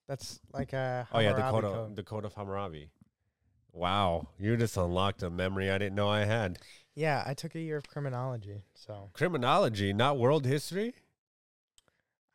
[0.06, 1.74] That's like a Oh, yeah, the code, code.
[1.90, 2.90] of, the code of Hammurabi.
[3.72, 6.58] Wow, you just unlocked a memory I didn't know I had.
[6.96, 10.94] Yeah, I took a year of criminology, so Criminology, not world history?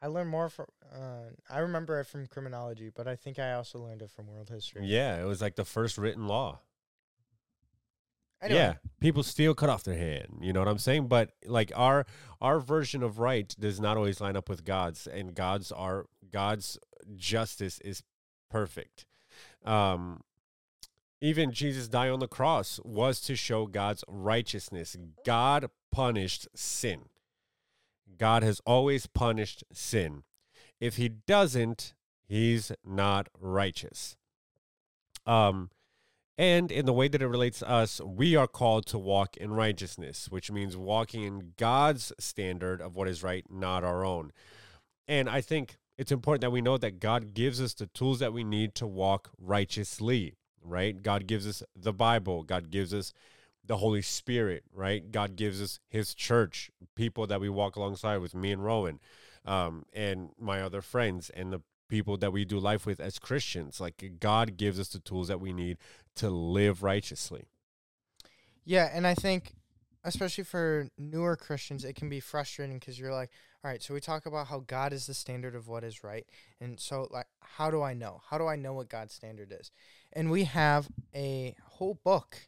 [0.01, 0.67] I learned more from.
[0.93, 4.49] Uh, I remember it from criminology, but I think I also learned it from world
[4.49, 4.85] history.
[4.85, 6.59] Yeah, it was like the first written law.
[8.41, 10.39] Anyway, Yeah, people still cut off their hand.
[10.41, 11.07] You know what I'm saying?
[11.07, 12.05] But like our
[12.39, 16.79] our version of right does not always line up with God's, and God's are God's
[17.15, 18.03] justice is
[18.49, 19.05] perfect.
[19.65, 20.21] Um,
[21.21, 24.97] even Jesus dying on the cross was to show God's righteousness.
[25.23, 27.09] God punished sin.
[28.17, 30.23] God has always punished sin.
[30.79, 31.93] If he doesn't,
[32.27, 34.17] he's not righteous.
[35.25, 35.69] Um,
[36.37, 39.51] and in the way that it relates to us, we are called to walk in
[39.51, 44.31] righteousness, which means walking in God's standard of what is right, not our own.
[45.07, 48.33] And I think it's important that we know that God gives us the tools that
[48.33, 51.01] we need to walk righteously, right?
[51.01, 53.13] God gives us the Bible, God gives us
[53.65, 55.11] the Holy Spirit, right?
[55.11, 58.99] God gives us His church, people that we walk alongside with, me and Rowan,
[59.45, 63.79] um, and my other friends, and the people that we do life with as Christians.
[63.79, 65.77] Like God gives us the tools that we need
[66.15, 67.45] to live righteously.
[68.63, 69.53] Yeah, and I think
[70.03, 73.29] especially for newer Christians, it can be frustrating because you're like,
[73.63, 76.25] all right, so we talk about how God is the standard of what is right.
[76.59, 78.21] And so like how do I know?
[78.29, 79.71] How do I know what God's standard is?
[80.13, 82.47] And we have a whole book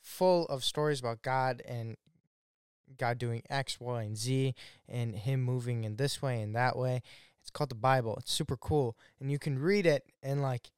[0.00, 1.96] full of stories about God and
[2.96, 4.54] God doing X, Y, and Z
[4.88, 7.02] and him moving in this way and that way.
[7.40, 8.16] It's called the Bible.
[8.18, 8.96] It's super cool.
[9.20, 10.70] And you can read it and like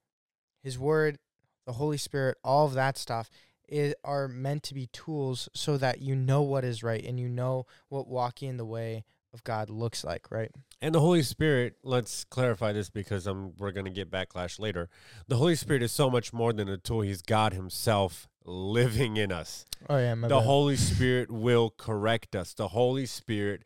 [0.63, 1.19] his word,
[1.65, 3.29] the Holy Spirit, all of that stuff
[3.67, 7.27] is are meant to be tools so that you know what is right and you
[7.27, 9.03] know what walking in the way
[9.35, 10.51] of God looks like, right?
[10.81, 14.89] And the Holy Spirit, let's clarify this because um, we're going to get backlash later.
[15.27, 17.01] The Holy Spirit is so much more than a tool.
[17.01, 19.65] He's God Himself living in us.
[19.89, 20.43] Oh yeah, the bad.
[20.43, 22.53] Holy Spirit will correct us.
[22.53, 23.63] The Holy Spirit,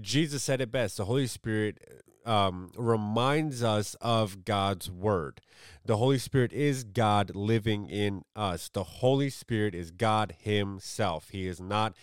[0.00, 0.96] Jesus said it best.
[0.96, 1.78] The Holy Spirit
[2.24, 5.40] um, reminds us of God's word.
[5.84, 8.68] The Holy Spirit is God living in us.
[8.68, 11.30] The Holy Spirit is God Himself.
[11.30, 11.94] He is not.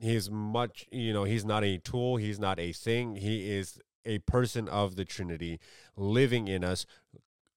[0.00, 0.86] He is much.
[0.90, 1.24] You know.
[1.24, 2.16] He's not a tool.
[2.16, 3.16] He's not a thing.
[3.16, 5.58] He is a person of the Trinity
[5.96, 6.86] living in us,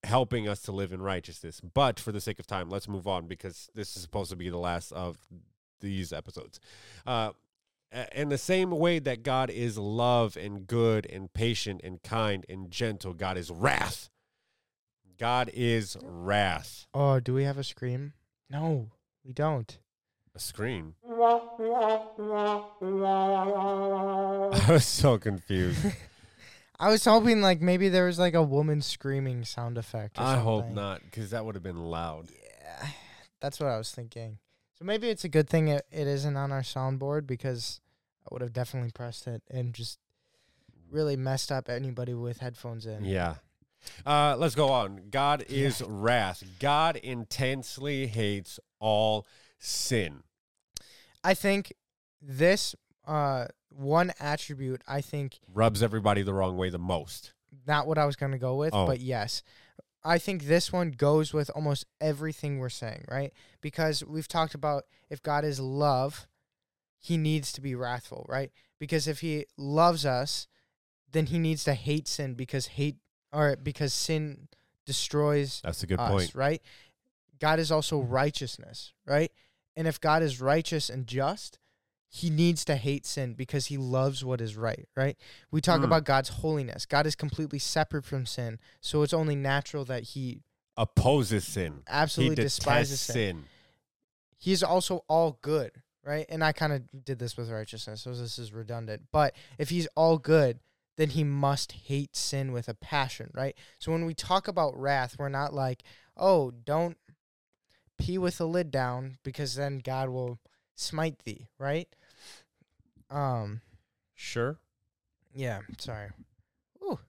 [0.04, 1.62] helping us to live in righteousness.
[1.62, 4.50] But for the sake of time, let's move on because this is supposed to be
[4.50, 5.18] the last of
[5.82, 6.60] these episodes.
[7.06, 7.32] Uh,
[8.14, 12.70] in the same way that God is love and good and patient and kind and
[12.70, 14.10] gentle, God is wrath.
[15.18, 16.86] God is wrath.
[16.94, 18.14] Oh, do we have a scream?
[18.50, 18.92] No,
[19.26, 19.78] we don't.
[20.40, 20.96] A scream?
[21.10, 21.42] I
[24.70, 25.86] was so confused.
[26.80, 30.18] I was hoping like maybe there was like a woman screaming sound effect.
[30.18, 30.44] I something.
[30.46, 32.30] hope not, because that would have been loud.
[32.32, 32.88] Yeah,
[33.42, 34.38] that's what I was thinking.
[34.78, 37.82] So maybe it's a good thing it, it isn't on our soundboard because
[38.24, 40.00] I would have definitely pressed it and just
[40.90, 43.04] really messed up anybody with headphones in.
[43.04, 43.36] Yeah.
[44.06, 45.02] Uh, let's go on.
[45.12, 46.46] God is wrath.
[46.62, 50.24] God intensely hates all sin.
[51.24, 51.74] I think
[52.22, 52.76] this
[53.08, 57.34] uh, one attribute I think rubs everybody the wrong way the most.
[57.68, 58.86] Not what I was going to go with, oh.
[58.86, 59.44] but yes.
[60.04, 63.34] I think this one goes with almost everything we're saying, right?
[63.60, 66.28] Because we've talked about if God is love,
[66.98, 68.52] he needs to be wrathful, right?
[68.80, 70.48] Because if he loves us,
[71.12, 72.98] then he needs to hate sin because hate
[73.34, 74.48] or because sin
[74.86, 76.36] destroys That's a good us, point.
[76.36, 76.62] right?
[77.40, 79.32] God is also righteousness, right?
[79.76, 81.60] And if God is righteous and just,
[82.10, 85.16] he needs to hate sin because he loves what is right, right?
[85.52, 85.86] We talk mm.
[85.86, 86.86] about God's holiness.
[86.86, 88.60] God is completely separate from sin.
[88.82, 90.42] So it's only natural that he
[90.76, 91.84] opposes sin.
[91.88, 93.14] Absolutely he despises sin.
[93.14, 93.44] sin.
[94.38, 95.72] He's also all good,
[96.04, 96.26] right?
[96.30, 99.04] And I kind of did this with righteousness, so this is redundant.
[99.12, 100.60] But if he's all good,
[100.98, 103.56] then he must hate sin with a passion, right?
[103.78, 105.84] So when we talk about wrath, we're not like,
[106.18, 106.98] oh, don't
[108.00, 110.40] pee with the lid down because then God will
[110.76, 111.88] smite thee, right?
[113.10, 113.62] Um,
[114.16, 114.58] sure.
[115.34, 116.10] Yeah, sorry.
[116.84, 117.00] Ooh.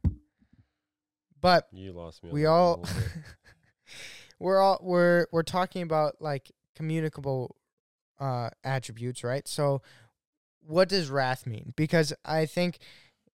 [1.41, 2.31] But you lost me.
[2.33, 2.85] We all
[4.39, 7.57] we're all we're we're talking about like communicable
[8.19, 9.49] uh attributes, right?
[9.49, 9.81] So
[10.61, 11.73] what does wrath mean?
[11.77, 12.79] Because I think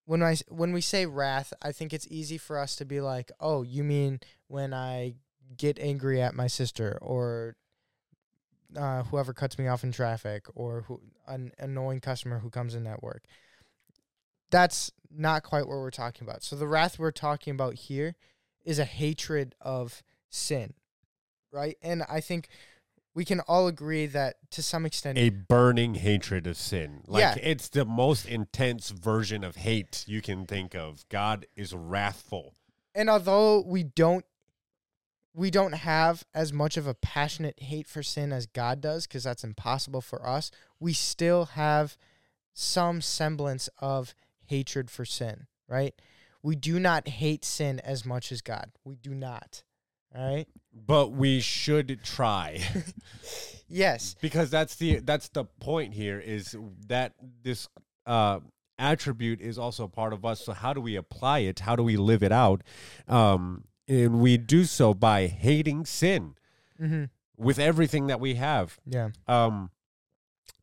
[0.04, 3.32] when I when we say wrath, I think it's easy for us to be like,
[3.40, 5.14] "Oh, you mean when I
[5.56, 7.56] get angry at my sister or
[8.76, 12.86] uh, whoever cuts me off in traffic or who an annoying customer who comes in
[12.86, 13.24] at work.
[14.50, 16.42] That's not quite what we're talking about.
[16.42, 18.14] So the wrath we're talking about here
[18.64, 20.74] is a hatred of sin,
[21.52, 21.76] right?
[21.82, 22.48] And I think
[23.14, 27.00] we can all agree that to some extent a burning hatred of sin.
[27.06, 27.34] Like yeah.
[27.42, 31.08] it's the most intense version of hate you can think of.
[31.08, 32.54] God is wrathful.
[32.94, 34.24] And although we don't
[35.36, 39.22] we don't have as much of a passionate hate for sin as God does because
[39.22, 40.50] that's impossible for us.
[40.80, 41.98] We still have
[42.54, 44.14] some semblance of
[44.46, 45.94] hatred for sin, right?
[46.42, 48.70] We do not hate sin as much as God.
[48.82, 49.62] We do not.
[50.16, 50.48] All right?
[50.72, 52.62] But we should try.
[53.68, 54.16] yes.
[54.22, 57.68] Because that's the that's the point here is that this
[58.06, 58.40] uh
[58.78, 60.42] attribute is also part of us.
[60.42, 61.60] So how do we apply it?
[61.60, 62.62] How do we live it out?
[63.06, 66.34] Um, and we do so by hating sin
[66.80, 67.04] Mm-hmm.
[67.38, 68.78] with everything that we have.
[68.84, 69.08] Yeah.
[69.26, 69.70] Um,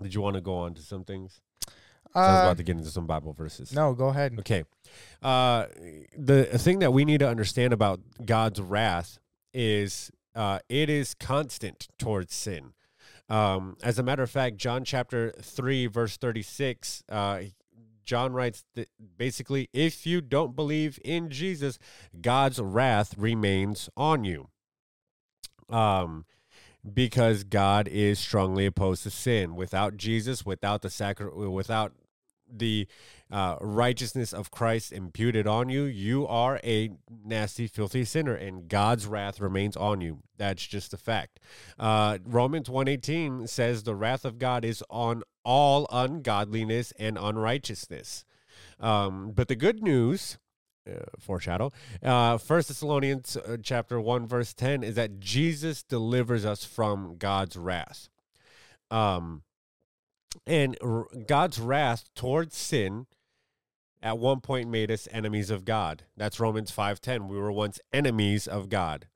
[0.02, 1.42] did you want to go on to some things?
[1.68, 3.74] So I was Uh, about to get into some Bible verses.
[3.74, 4.36] no, go ahead.
[4.40, 4.64] Okay.
[5.24, 5.66] Uh,
[6.16, 9.18] the thing that we need to understand about God's wrath
[9.56, 12.74] is uh, it is constant towards sin.
[13.30, 17.40] Um, as a matter of fact, John chapter 3, verse 36, uh,
[18.06, 21.80] John writes that basically, if you don't believe in Jesus,
[22.20, 24.50] God's wrath remains on you.
[25.70, 26.26] Um,
[26.92, 29.56] because God is strongly opposed to sin.
[29.56, 31.94] Without Jesus, without the sacri- without
[32.52, 32.88] the
[33.34, 36.92] uh, righteousness of Christ imputed on you, you are a
[37.26, 40.20] nasty, filthy sinner, and God's wrath remains on you.
[40.38, 41.40] That's just a fact.
[41.80, 48.24] Uh, Romans 1.18 says the wrath of God is on all ungodliness and unrighteousness.
[48.80, 50.38] Um, but the good news,
[50.88, 51.72] uh, foreshadow,
[52.04, 57.58] uh, First Thessalonians uh, chapter 1, verse 10 is that Jesus delivers us from God's
[57.58, 58.10] wrath.
[58.92, 59.42] Um,
[60.46, 60.78] and
[61.26, 63.08] God's wrath towards sin
[64.04, 66.04] at one point made us enemies of God.
[66.18, 67.30] That's Romans 5:10.
[67.30, 69.08] We were once enemies of God.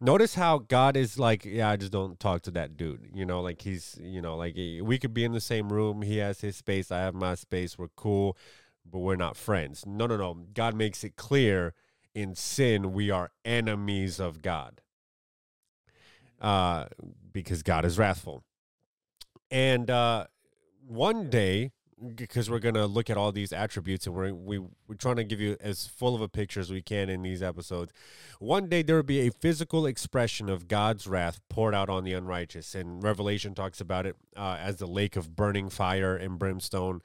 [0.00, 3.10] Notice how God is like, yeah, I just don't talk to that dude.
[3.12, 6.02] You know, like he's, you know, like eh, we could be in the same room.
[6.02, 7.76] He has his space, I have my space.
[7.76, 8.36] We're cool,
[8.88, 9.84] but we're not friends.
[9.84, 10.34] No, no, no.
[10.54, 11.74] God makes it clear
[12.14, 14.80] in sin we are enemies of God.
[16.40, 16.86] Uh
[17.32, 18.44] because God is wrathful.
[19.50, 20.28] And uh
[20.86, 21.72] one day
[22.14, 25.40] because we're gonna look at all these attributes and we're we, we're trying to give
[25.40, 27.92] you as full of a picture as we can in these episodes.
[28.38, 32.12] One day there will be a physical expression of god's wrath poured out on the
[32.12, 37.02] unrighteous and revelation talks about it uh, as the lake of burning fire and brimstone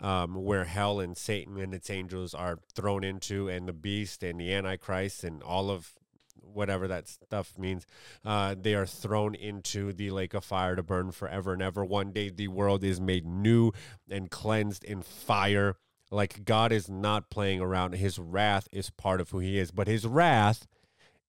[0.00, 4.40] um, where hell and satan and its angels are thrown into and the beast and
[4.40, 5.92] the antichrist and all of
[6.34, 7.86] whatever that stuff means,
[8.24, 11.84] uh, they are thrown into the lake of fire to burn forever and ever.
[11.84, 13.72] One day the world is made new
[14.10, 15.76] and cleansed in fire.
[16.10, 17.94] Like God is not playing around.
[17.94, 20.66] His wrath is part of who he is, but his wrath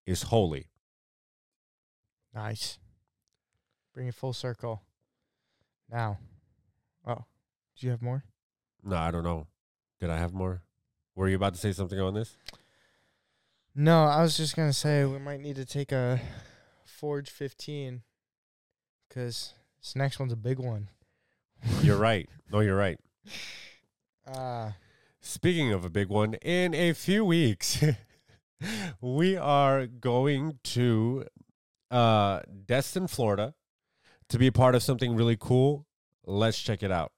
[0.06, 0.68] is holy.
[2.34, 2.80] Nice.
[3.94, 4.82] Bring it full circle.
[5.89, 6.18] Now.
[7.06, 7.26] Oh,
[7.78, 8.24] do you have more?
[8.84, 9.48] No, I don't know.
[10.00, 10.63] Did I have more?
[11.16, 12.36] Were you about to say something on this?
[13.75, 16.21] No, I was just gonna say we might need to take a
[16.86, 18.03] Forge 15
[19.07, 20.89] because this next one's a big one.
[21.81, 22.29] You're right.
[22.51, 22.99] No, you're right.
[24.27, 24.71] Uh,
[25.25, 27.81] Speaking of a big one, in a few weeks,
[29.01, 31.23] we are going to
[31.89, 33.53] uh, Destin, Florida,
[34.27, 35.88] to be part of something really cool.
[36.25, 37.12] Let's check it out.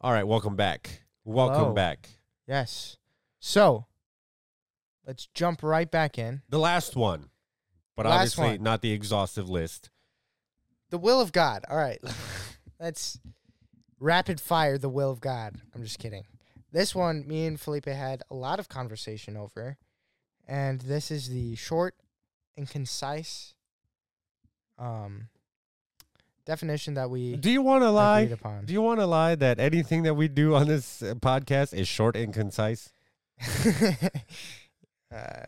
[0.00, 1.02] All right, welcome back.
[1.24, 1.72] Welcome Hello.
[1.72, 2.08] back.
[2.46, 2.96] yes.
[3.40, 3.86] So
[5.06, 6.42] let's jump right back in.
[6.48, 7.30] The last one,
[7.96, 8.62] but Last obviously one.
[8.62, 9.90] not the exhaustive list.
[10.90, 11.64] The will of God.
[11.68, 12.00] All right.
[12.80, 13.18] Let's
[14.00, 15.56] rapid fire the will of God.
[15.74, 16.24] I'm just kidding.
[16.72, 19.76] This one, me and Felipe had a lot of conversation over.
[20.46, 21.94] And this is the short
[22.56, 23.54] and concise
[24.78, 25.28] um,
[26.48, 28.24] definition that we Do you want to lie?
[28.24, 31.86] Do you want to lie that anything that we do on this uh, podcast is
[31.86, 32.90] short and concise?
[35.14, 35.44] uh,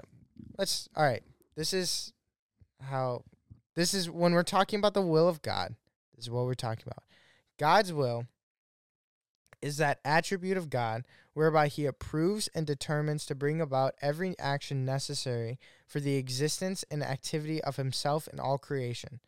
[0.59, 1.23] let's all right.
[1.57, 2.13] This is
[2.83, 3.25] how
[3.77, 5.75] this is when we're talking about the will of God.
[6.15, 7.03] This is what we're talking about.
[7.59, 8.27] God's will
[9.63, 14.85] is that attribute of God whereby he approves and determines to bring about every action
[14.85, 19.21] necessary for the existence and activity of himself and all creation.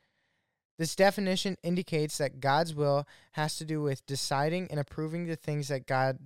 [0.79, 5.69] This definition indicates that God's will has to do with deciding and approving the things
[5.69, 6.19] that God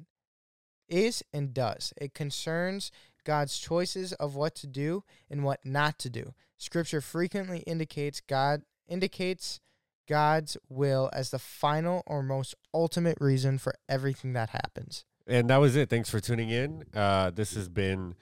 [0.88, 1.92] is and does.
[1.96, 2.90] It concerns
[3.24, 6.32] God's choices of what to do and what not to do.
[6.56, 9.60] Scripture frequently indicates God indicates
[10.08, 15.04] God's will as the final or most ultimate reason for everything that happens.
[15.26, 15.90] And that was it.
[15.90, 16.84] Thanks for tuning in.
[16.94, 18.14] Uh, this has been.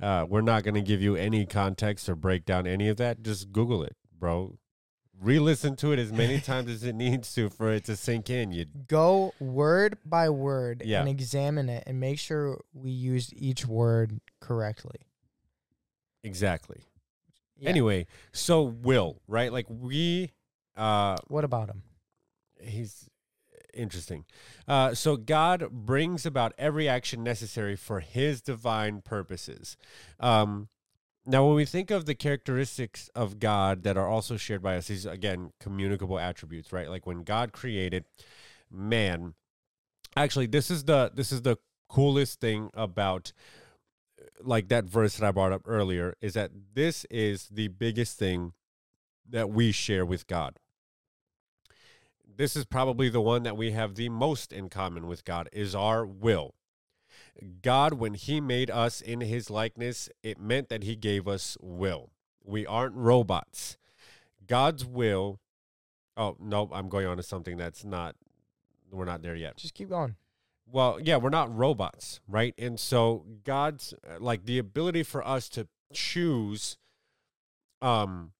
[0.00, 3.22] Uh, we're not going to give you any context or break down any of that.
[3.22, 4.58] Just Google it, bro.
[5.20, 8.52] Re-listen to it as many times as it needs to for it to sink in.
[8.52, 11.00] You Go word by word Yeah.
[11.00, 14.96] and examine it and make sure we used each word correctly.
[16.22, 16.80] exactly.
[17.58, 17.70] Yeah.
[17.70, 19.50] Anyway, so will right?
[19.50, 20.32] Like we,
[20.76, 21.82] uh, what about him?
[22.60, 23.08] he's
[23.72, 24.24] interesting.
[24.66, 29.76] Uh, so God brings about every action necessary for His divine purposes.
[30.20, 30.68] Um,
[31.28, 34.86] now, when we think of the characteristics of God that are also shared by us,
[34.86, 36.88] these again communicable attributes, right?
[36.88, 38.04] Like when God created
[38.70, 39.34] man.
[40.16, 41.58] Actually, this is the this is the
[41.88, 43.32] coolest thing about
[44.40, 48.52] like that verse that I brought up earlier is that this is the biggest thing
[49.28, 50.58] that we share with God.
[52.24, 55.74] This is probably the one that we have the most in common with God is
[55.74, 56.54] our will.
[57.62, 62.10] God, when He made us in His likeness, it meant that He gave us will.
[62.44, 63.76] We aren't robots.
[64.46, 65.40] God's will.
[66.16, 68.16] Oh, no, I'm going on to something that's not,
[68.90, 69.56] we're not there yet.
[69.56, 70.16] Just keep going.
[70.70, 72.54] Well, yeah, we're not robots, right?
[72.58, 76.76] And so God's like the ability for us to choose
[77.82, 78.32] um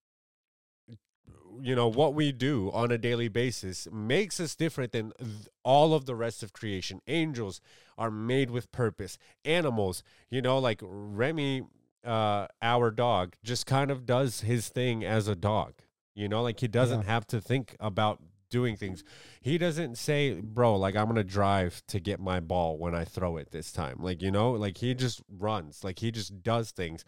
[1.61, 5.95] you know what we do on a daily basis makes us different than th- all
[5.95, 7.01] of the rest of creation.
[7.07, 7.61] Angels
[7.99, 9.19] are made with purpose.
[9.45, 11.63] Animals, you know, like Remy
[12.05, 15.75] uh our dog just kind of does his thing as a dog.
[16.15, 17.07] You know, like he doesn't Yeah.
[17.07, 19.03] have to think about doing things.
[19.41, 23.05] He doesn't say, "Bro, like I'm going to drive to get my ball when I
[23.05, 25.83] throw it this time." Like, you know, like he just runs.
[25.83, 27.05] Like he just does things.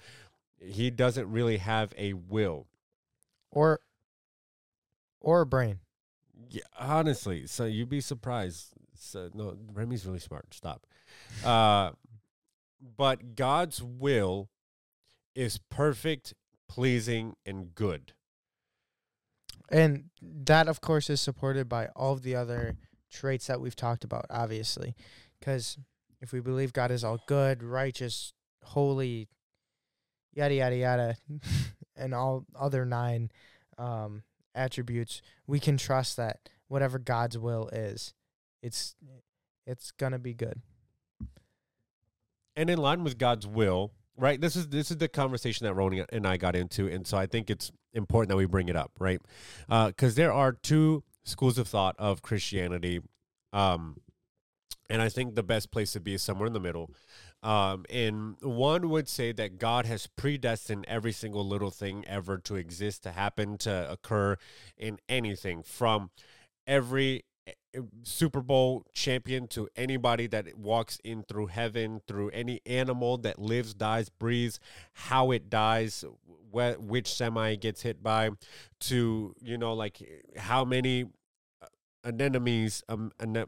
[0.61, 2.67] He doesn't really have a will.
[3.53, 3.81] Or
[5.21, 5.79] or a brain.
[6.51, 8.73] Yeah, honestly, so you'd be surprised.
[8.99, 10.53] So no, Remy's really smart.
[10.53, 10.87] Stop.
[11.45, 11.93] Uh,
[12.97, 14.49] but God's will
[15.35, 16.35] is perfect,
[16.69, 18.13] pleasing, and good.
[19.71, 22.77] And that, of course, is supported by all of the other
[23.11, 24.95] traits that we've talked about, obviously.
[25.39, 25.79] Because
[26.21, 28.33] if we believe God is all good, righteous,
[28.63, 29.29] holy,
[30.33, 31.17] yada, yada, yada,
[31.97, 33.31] and all other nine
[33.77, 34.23] um,
[34.55, 38.15] attributes, we can trust that whatever God's will is,
[38.63, 38.97] it's
[39.67, 40.61] it's gonna be good.
[42.57, 44.41] and in line with God's will, right?
[44.41, 47.27] This is this is the conversation that Ronnie and I got into, and so I
[47.27, 49.21] think it's important that we bring it up, right?
[49.69, 53.01] Because there are two schools of thought of Christianity,
[53.53, 53.99] um,
[54.91, 56.91] and I think the best place to be is somewhere in the middle.
[57.45, 62.57] Um, and one would say that God has predestined every single little thing ever to
[62.57, 64.37] exist, to happen, to occur
[64.77, 66.11] in anything from
[66.67, 67.25] every
[68.03, 73.75] Super Bowl champion to anybody that walks in through heaven, through any animal that lives,
[73.75, 74.59] dies, breathes,
[74.95, 76.05] how it dies,
[76.53, 78.31] wh- which semi gets hit by,
[78.81, 79.99] to you know like
[80.37, 81.05] how many
[81.63, 81.67] uh,
[82.05, 83.47] anemones um ane-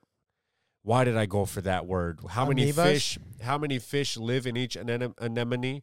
[0.82, 2.20] why did I go for that word?
[2.28, 2.84] How many Amoebas?
[2.84, 3.18] fish?
[3.42, 5.82] How many fish live in each anem- anemone?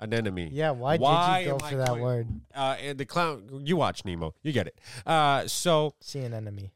[0.00, 0.48] Anemone.
[0.52, 2.28] Yeah, why, Why did you am go I for that going- word?
[2.52, 3.62] Uh, and the clown.
[3.64, 4.34] You watch Nemo.
[4.42, 4.78] You get it.
[5.06, 6.72] Uh, so See an enemy.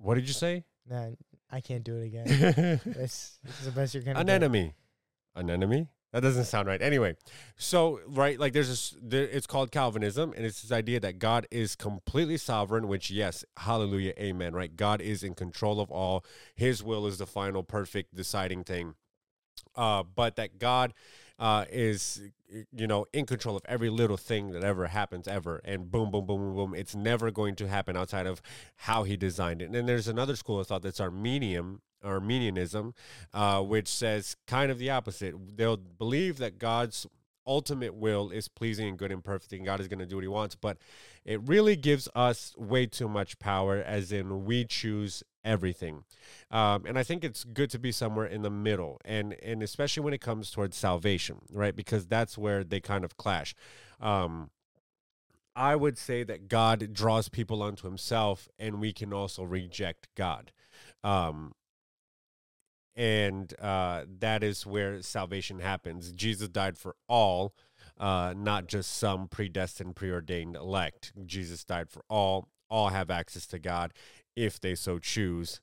[0.00, 0.64] What did you say?
[0.88, 1.10] Nah,
[1.50, 2.26] I can't do it again.
[2.26, 4.34] An this, this is the best you're gonna get.
[4.34, 4.74] enemy.
[5.34, 5.88] An enemy?
[6.12, 6.82] That doesn't sound right.
[6.82, 7.14] Anyway,
[7.56, 8.96] so right, like there's this.
[9.00, 12.88] There, it's called Calvinism, and it's this idea that God is completely sovereign.
[12.88, 14.52] Which, yes, hallelujah, amen.
[14.52, 16.24] Right, God is in control of all.
[16.56, 18.94] His will is the final, perfect, deciding thing.
[19.76, 20.94] Uh, but that God
[21.38, 22.20] uh, is,
[22.72, 26.26] you know, in control of every little thing that ever happens ever, and boom, boom,
[26.26, 26.74] boom, boom, boom.
[26.74, 28.42] It's never going to happen outside of
[28.76, 29.66] how He designed it.
[29.66, 32.94] And then there's another school of thought that's Arminian, Arminianism,
[33.32, 35.34] uh, which says kind of the opposite.
[35.56, 37.06] They'll believe that God's
[37.46, 40.24] ultimate will is pleasing and good and perfect, and God is going to do what
[40.24, 40.54] He wants.
[40.54, 40.78] But
[41.30, 46.02] it really gives us way too much power, as in we choose everything.
[46.50, 50.02] Um, and I think it's good to be somewhere in the middle, and and especially
[50.02, 51.76] when it comes towards salvation, right?
[51.76, 53.54] Because that's where they kind of clash.
[54.00, 54.50] Um,
[55.54, 60.50] I would say that God draws people unto Himself, and we can also reject God.
[61.04, 61.52] Um,
[62.96, 66.10] and uh, that is where salvation happens.
[66.10, 67.54] Jesus died for all,
[68.00, 71.12] uh, not just some predestined, preordained elect.
[71.24, 72.48] Jesus died for all.
[72.68, 73.92] All have access to God
[74.36, 75.60] if they so choose.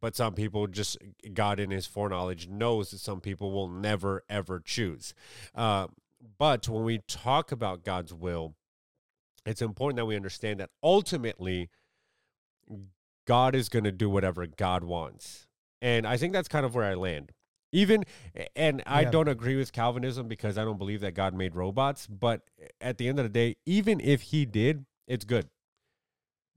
[0.00, 0.98] But some people just,
[1.32, 5.14] God in his foreknowledge knows that some people will never, ever choose.
[5.54, 5.86] Uh,
[6.38, 8.54] but when we talk about God's will,
[9.46, 11.70] it's important that we understand that ultimately,
[13.26, 15.46] God is going to do whatever God wants.
[15.80, 17.32] And I think that's kind of where I land.
[17.72, 18.04] Even,
[18.56, 19.10] and I Yeah.
[19.10, 22.06] don't agree with Calvinism because I don't believe that God made robots.
[22.06, 25.48] But eh, at the end of the day, even if he did, it's good.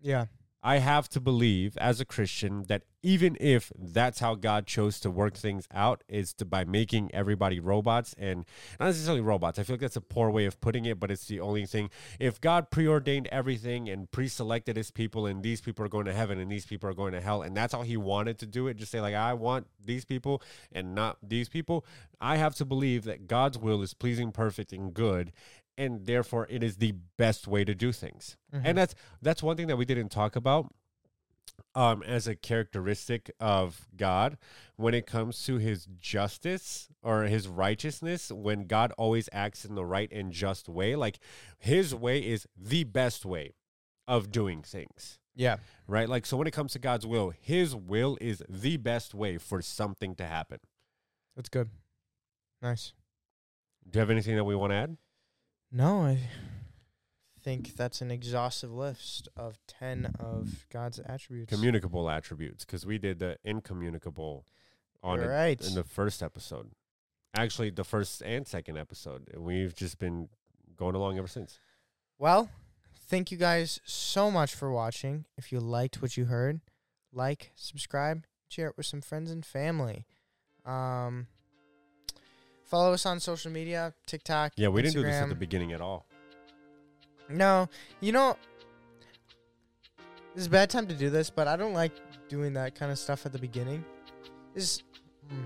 [0.02, 0.26] Yeah.
[0.64, 5.12] I have to believe as a Christian that even if that's how God chose to
[5.12, 8.46] work things out is to by making everybody robots and
[8.80, 9.60] not necessarily robots.
[9.60, 11.90] I feel like that's a poor way of putting it, but it's the only thing.
[12.18, 16.40] If God preordained everything and pre-selected his people and these people are going to heaven
[16.40, 18.78] and these people are going to hell and that's how he wanted to do it,
[18.78, 20.42] just say like I want these people
[20.72, 21.86] and not these people,
[22.22, 25.34] I have to believe that God's will is pleasing, perfect and good
[25.78, 28.38] and therefore it is the best way to do things.
[28.54, 28.62] Mhm.
[28.66, 30.74] And that's that's one thing that we didn't talk about
[31.76, 34.38] um as a characteristic of God
[34.76, 39.86] when it comes to his justice or his righteousness when God always acts in the
[39.86, 41.20] right and just way like
[41.60, 43.54] his way is the best way
[44.08, 45.58] of doing things Yeah.
[45.88, 49.38] right like so when it comes to God's will his will is the best way
[49.38, 50.60] for something to happen
[51.36, 51.70] That's good.
[52.62, 52.94] Nice.
[53.90, 54.98] do you have anything that we want to add
[55.76, 56.20] No, I
[57.42, 61.52] think that's an exhaustive list of 10 of God's attributes.
[61.52, 64.46] communicable attributes because we did the incommunicable
[65.02, 65.60] on right.
[65.60, 66.72] in the first episode.
[67.36, 69.28] Actually, the first and second episode.
[69.34, 70.30] And we've just been
[70.78, 71.58] going along ever since.
[72.20, 72.52] Well,
[72.96, 75.26] thank you guys so much for watching.
[75.38, 76.62] If you liked what you heard,
[77.12, 80.06] like, subscribe, share it with some friends and family.
[80.66, 81.28] Um,
[82.74, 84.54] follow us on social media, TikTok.
[84.56, 86.08] Yeah, we didn't do this at the beginning at all.
[87.30, 87.70] No,
[88.02, 88.36] you know,
[90.36, 91.92] it's a bad time to do this, but I don't like
[92.30, 93.86] doing that kind of stuff at the beginning.
[94.56, 94.82] Is
[95.32, 95.46] mm,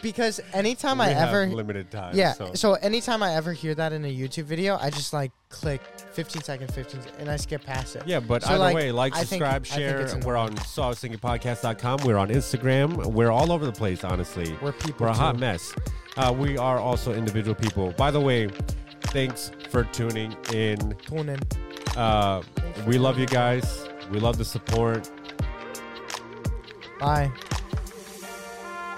[0.00, 2.14] because anytime I have ever limited time.
[2.14, 2.54] yeah, So.
[2.54, 5.82] so anytime I ever hear that in a YouTube video, I just like click
[6.12, 8.04] 15 second, 15, and I skip past it.
[8.06, 10.20] yeah, but So, either like, way, like, I subscribe, think share.
[10.24, 12.04] We're on so I was thinking podcast.com.
[12.04, 13.06] We're on Instagram.
[13.06, 14.56] We're all over the place, honestly.
[14.62, 15.06] We're people.
[15.06, 15.74] We're a hot mess.
[16.18, 17.92] Uh, we are also individual people.
[17.92, 18.48] By the way,
[19.12, 20.96] thanks for tuning in.
[21.06, 21.38] Tune in.
[21.96, 22.42] Uh,
[22.88, 23.88] we love you guys.
[24.10, 25.08] We love the support.
[26.98, 27.30] Bye.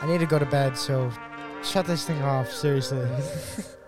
[0.00, 1.12] I need to go to bed, so
[1.62, 2.50] shut this thing off.
[2.50, 3.06] Seriously.